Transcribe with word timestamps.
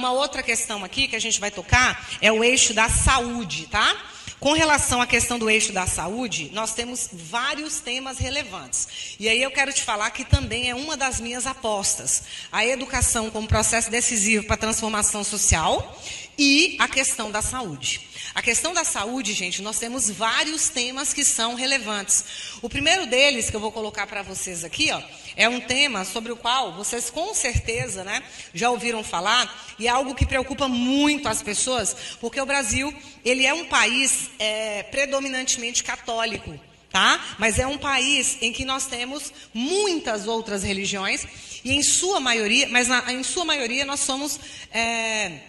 uma 0.00 0.12
outra 0.12 0.42
questão 0.42 0.82
aqui 0.82 1.06
que 1.06 1.14
a 1.14 1.20
gente 1.20 1.38
vai 1.38 1.50
tocar 1.50 2.08
é 2.22 2.32
o 2.32 2.42
eixo 2.42 2.72
da 2.72 2.88
saúde, 2.88 3.66
tá? 3.66 3.94
Com 4.40 4.54
relação 4.54 5.02
à 5.02 5.06
questão 5.06 5.38
do 5.38 5.50
eixo 5.50 5.70
da 5.70 5.86
saúde, 5.86 6.50
nós 6.54 6.72
temos 6.72 7.10
vários 7.12 7.78
temas 7.80 8.16
relevantes. 8.16 8.88
E 9.20 9.28
aí 9.28 9.42
eu 9.42 9.50
quero 9.50 9.70
te 9.70 9.82
falar 9.82 10.10
que 10.12 10.24
também 10.24 10.70
é 10.70 10.74
uma 10.74 10.96
das 10.96 11.20
minhas 11.20 11.46
apostas. 11.46 12.22
A 12.50 12.64
educação 12.64 13.28
como 13.28 13.46
processo 13.46 13.90
decisivo 13.90 14.46
para 14.46 14.54
a 14.54 14.58
transformação 14.58 15.22
social 15.22 15.94
e 16.38 16.74
a 16.78 16.88
questão 16.88 17.30
da 17.30 17.42
saúde. 17.42 18.08
A 18.34 18.40
questão 18.40 18.72
da 18.72 18.82
saúde, 18.82 19.34
gente, 19.34 19.60
nós 19.60 19.78
temos 19.78 20.08
vários 20.08 20.70
temas 20.70 21.12
que 21.12 21.22
são 21.22 21.54
relevantes. 21.54 22.24
O 22.62 22.68
primeiro 22.68 23.06
deles 23.06 23.50
que 23.50 23.56
eu 23.56 23.60
vou 23.60 23.70
colocar 23.70 24.06
para 24.06 24.22
vocês 24.22 24.64
aqui, 24.64 24.90
ó, 24.90 25.02
é 25.36 25.48
um 25.48 25.60
tema 25.60 26.04
sobre 26.04 26.32
o 26.32 26.36
qual 26.36 26.72
vocês 26.72 27.10
com 27.10 27.34
certeza, 27.34 28.04
né, 28.04 28.22
já 28.54 28.70
ouviram 28.70 29.04
falar 29.04 29.74
e 29.78 29.86
é 29.86 29.90
algo 29.90 30.14
que 30.14 30.24
preocupa 30.24 30.66
muito 30.66 31.28
as 31.28 31.42
pessoas, 31.42 31.94
porque 32.20 32.40
o 32.40 32.46
Brasil 32.46 32.94
ele 33.22 33.44
é 33.44 33.52
um 33.52 33.66
país 33.66 34.29
é, 34.38 34.82
predominantemente 34.84 35.82
católico, 35.82 36.58
tá? 36.90 37.36
Mas 37.38 37.58
é 37.58 37.66
um 37.66 37.78
país 37.78 38.38
em 38.40 38.52
que 38.52 38.64
nós 38.64 38.86
temos 38.86 39.32
muitas 39.52 40.26
outras 40.26 40.62
religiões 40.62 41.26
e 41.64 41.72
em 41.72 41.82
sua 41.82 42.20
maioria, 42.20 42.68
mas 42.68 42.88
na, 42.88 43.12
em 43.12 43.22
sua 43.22 43.44
maioria 43.44 43.84
nós 43.84 44.00
somos 44.00 44.40
é, 44.72 45.40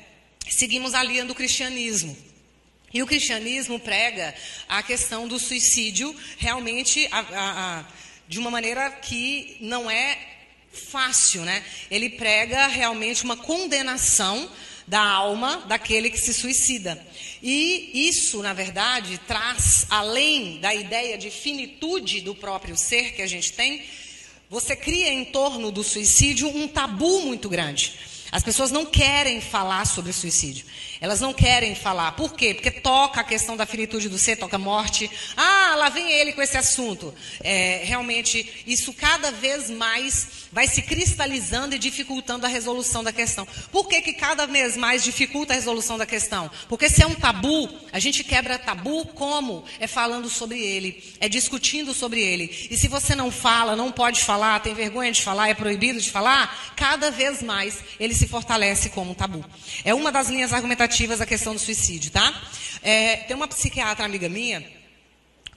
seguimos 0.49 0.93
a 0.93 1.03
linha 1.03 1.25
do 1.25 1.35
cristianismo. 1.35 2.15
E 2.93 3.01
o 3.01 3.07
cristianismo 3.07 3.79
prega 3.79 4.35
a 4.67 4.83
questão 4.83 5.27
do 5.27 5.39
suicídio 5.39 6.13
realmente 6.37 7.07
a, 7.09 7.19
a, 7.19 7.79
a, 7.79 7.85
de 8.27 8.37
uma 8.37 8.51
maneira 8.51 8.91
que 8.91 9.57
não 9.61 9.89
é 9.89 10.17
fácil, 10.71 11.43
né? 11.43 11.63
Ele 11.89 12.09
prega 12.09 12.67
realmente 12.67 13.23
uma 13.23 13.37
condenação 13.37 14.49
da 14.91 14.99
alma 15.01 15.63
daquele 15.69 16.09
que 16.09 16.19
se 16.19 16.33
suicida. 16.33 17.01
E 17.41 18.09
isso, 18.09 18.41
na 18.41 18.51
verdade, 18.51 19.17
traz, 19.25 19.85
além 19.89 20.59
da 20.59 20.75
ideia 20.75 21.17
de 21.17 21.31
finitude 21.31 22.19
do 22.19 22.35
próprio 22.35 22.75
ser 22.75 23.13
que 23.13 23.21
a 23.21 23.27
gente 23.27 23.53
tem, 23.53 23.85
você 24.49 24.75
cria 24.75 25.07
em 25.13 25.23
torno 25.23 25.71
do 25.71 25.81
suicídio 25.81 26.49
um 26.49 26.67
tabu 26.67 27.21
muito 27.21 27.47
grande. 27.47 27.93
As 28.31 28.43
pessoas 28.43 28.71
não 28.71 28.85
querem 28.85 29.41
falar 29.41 29.85
sobre 29.85 30.13
suicídio. 30.13 30.65
Elas 31.01 31.19
não 31.19 31.33
querem 31.33 31.75
falar. 31.75 32.11
Por 32.13 32.33
quê? 32.33 32.53
Porque 32.53 32.71
toca 32.71 33.21
a 33.21 33.23
questão 33.23 33.57
da 33.57 33.65
finitude 33.65 34.07
do 34.07 34.17
ser, 34.17 34.37
toca 34.37 34.57
morte. 34.57 35.09
Ah, 35.35 35.75
lá 35.75 35.89
vem 35.89 36.09
ele 36.11 36.31
com 36.31 36.41
esse 36.41 36.55
assunto. 36.55 37.13
É, 37.41 37.81
realmente, 37.83 38.63
isso 38.65 38.93
cada 38.93 39.31
vez 39.31 39.69
mais 39.69 40.41
vai 40.51 40.67
se 40.67 40.81
cristalizando 40.81 41.75
e 41.75 41.79
dificultando 41.79 42.45
a 42.45 42.49
resolução 42.49 43.03
da 43.03 43.11
questão. 43.11 43.47
Por 43.71 43.87
que, 43.87 44.01
que 44.01 44.13
cada 44.13 44.45
vez 44.45 44.77
mais 44.77 45.03
dificulta 45.03 45.53
a 45.53 45.55
resolução 45.55 45.97
da 45.97 46.05
questão? 46.05 46.51
Porque 46.69 46.89
se 46.89 47.01
é 47.01 47.07
um 47.07 47.15
tabu, 47.15 47.69
a 47.91 47.99
gente 47.99 48.23
quebra 48.23 48.59
tabu 48.59 49.05
como? 49.07 49.63
É 49.79 49.87
falando 49.87 50.29
sobre 50.29 50.59
ele, 50.59 51.03
é 51.19 51.27
discutindo 51.27 51.93
sobre 51.93 52.21
ele. 52.21 52.67
E 52.69 52.77
se 52.77 52.87
você 52.87 53.15
não 53.15 53.31
fala, 53.31 53.75
não 53.75 53.91
pode 53.91 54.21
falar, 54.21 54.59
tem 54.59 54.73
vergonha 54.73 55.11
de 55.11 55.21
falar, 55.21 55.49
é 55.49 55.53
proibido 55.53 55.99
de 55.99 56.11
falar, 56.11 56.73
cada 56.75 57.09
vez 57.09 57.41
mais 57.41 57.79
ele 57.99 58.13
se 58.21 58.27
fortalece 58.27 58.89
como 58.89 59.11
um 59.11 59.13
tabu. 59.15 59.43
É 59.83 59.95
uma 59.95 60.11
das 60.11 60.29
linhas 60.29 60.53
argumentativas 60.53 61.17
da 61.17 61.25
questão 61.25 61.53
do 61.53 61.59
suicídio, 61.59 62.11
tá? 62.11 62.31
É, 62.83 63.17
tem 63.17 63.35
uma 63.35 63.47
psiquiatra 63.47 64.05
amiga 64.05 64.29
minha 64.29 64.63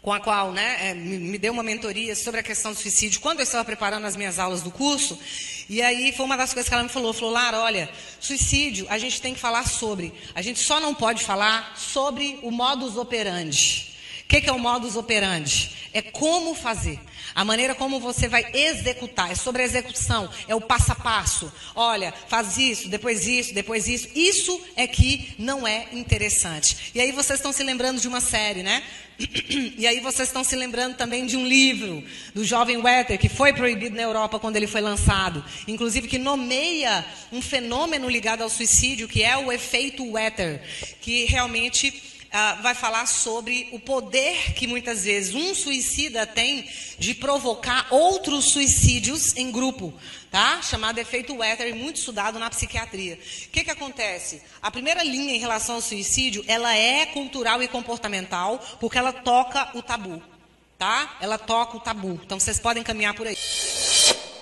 com 0.00 0.10
a 0.10 0.20
qual 0.20 0.50
né, 0.50 0.90
é, 0.90 0.94
me 0.94 1.36
deu 1.36 1.52
uma 1.52 1.62
mentoria 1.62 2.14
sobre 2.16 2.40
a 2.40 2.42
questão 2.42 2.72
do 2.72 2.78
suicídio 2.78 3.20
quando 3.20 3.40
eu 3.40 3.42
estava 3.42 3.64
preparando 3.64 4.06
as 4.06 4.16
minhas 4.16 4.38
aulas 4.38 4.62
do 4.62 4.70
curso. 4.70 5.18
E 5.68 5.82
aí 5.82 6.10
foi 6.12 6.24
uma 6.24 6.38
das 6.38 6.54
coisas 6.54 6.68
que 6.68 6.74
ela 6.74 6.82
me 6.82 6.88
falou, 6.88 7.12
falou, 7.12 7.32
Lara, 7.32 7.58
olha, 7.60 7.88
suicídio 8.18 8.86
a 8.88 8.96
gente 8.96 9.20
tem 9.20 9.34
que 9.34 9.40
falar 9.40 9.68
sobre. 9.68 10.14
A 10.34 10.40
gente 10.40 10.60
só 10.60 10.80
não 10.80 10.94
pode 10.94 11.22
falar 11.22 11.74
sobre 11.76 12.38
o 12.42 12.50
modus 12.50 12.96
operandi. 12.96 13.93
O 14.24 14.26
que, 14.26 14.40
que 14.40 14.50
é 14.50 14.52
o 14.52 14.58
modus 14.58 14.96
operandi? 14.96 15.70
É 15.92 16.02
como 16.02 16.54
fazer. 16.54 16.98
A 17.34 17.44
maneira 17.44 17.74
como 17.74 18.00
você 18.00 18.26
vai 18.26 18.44
executar, 18.52 19.30
é 19.30 19.34
sobre 19.34 19.62
a 19.62 19.64
execução, 19.64 20.30
é 20.48 20.54
o 20.54 20.60
passo 20.60 20.92
a 20.92 20.94
passo. 20.94 21.52
Olha, 21.74 22.12
faz 22.28 22.56
isso, 22.56 22.88
depois 22.88 23.26
isso, 23.26 23.54
depois 23.54 23.86
isso. 23.86 24.08
Isso 24.14 24.60
é 24.76 24.86
que 24.86 25.34
não 25.38 25.66
é 25.66 25.88
interessante. 25.92 26.92
E 26.94 27.00
aí 27.00 27.12
vocês 27.12 27.38
estão 27.38 27.52
se 27.52 27.62
lembrando 27.62 28.00
de 28.00 28.08
uma 28.08 28.20
série, 28.20 28.62
né? 28.62 28.82
E 29.76 29.86
aí 29.86 30.00
vocês 30.00 30.28
estão 30.28 30.42
se 30.42 30.56
lembrando 30.56 30.96
também 30.96 31.26
de 31.26 31.36
um 31.36 31.46
livro 31.46 32.02
do 32.34 32.44
jovem 32.44 32.78
Wetter, 32.78 33.18
que 33.18 33.28
foi 33.28 33.52
proibido 33.52 33.94
na 33.94 34.02
Europa 34.02 34.38
quando 34.38 34.56
ele 34.56 34.66
foi 34.66 34.80
lançado. 34.80 35.44
Inclusive 35.68 36.08
que 36.08 36.18
nomeia 36.18 37.04
um 37.30 37.42
fenômeno 37.42 38.08
ligado 38.08 38.42
ao 38.42 38.48
suicídio, 38.48 39.08
que 39.08 39.22
é 39.22 39.36
o 39.36 39.52
efeito 39.52 40.04
Wetter, 40.10 40.62
que 41.00 41.24
realmente 41.26 42.13
uh, 42.34 42.60
vai 42.62 42.74
falar 42.74 43.06
sobre 43.06 43.68
o 43.70 43.78
poder 43.78 44.52
que 44.54 44.66
muitas 44.66 45.04
vezes 45.04 45.34
um 45.34 45.54
suicida 45.54 46.26
tem 46.26 46.68
de 46.98 47.14
provocar 47.14 47.86
outros 47.90 48.46
suicídios 48.46 49.36
em 49.36 49.52
grupo, 49.52 49.94
tá? 50.30 50.60
Chamado 50.60 50.98
efeito 50.98 51.36
Wetter, 51.36 51.74
muito 51.74 51.96
estudado 51.96 52.38
na 52.38 52.50
psiquiatria. 52.50 53.14
O 53.14 53.48
que, 53.50 53.64
que 53.64 53.70
acontece? 53.70 54.42
A 54.60 54.70
primeira 54.70 55.04
linha 55.04 55.34
em 55.34 55.38
relação 55.38 55.76
ao 55.76 55.80
suicídio, 55.80 56.44
ela 56.48 56.76
é 56.76 57.06
cultural 57.06 57.62
e 57.62 57.68
comportamental, 57.68 58.58
porque 58.80 58.98
ela 58.98 59.12
toca 59.12 59.70
o 59.74 59.82
tabu, 59.82 60.20
tá? 60.76 61.16
Ela 61.20 61.38
toca 61.38 61.76
o 61.76 61.80
tabu. 61.80 62.20
Então 62.24 62.40
vocês 62.40 62.58
podem 62.58 62.82
caminhar 62.82 63.14
por 63.14 63.26
aí. 63.26 63.36